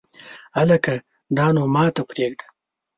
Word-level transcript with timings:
هلکه 0.57 0.93
دا 1.37 1.47
نو 1.55 1.63
ماته 1.75 2.01
پرېږده! 2.09 2.45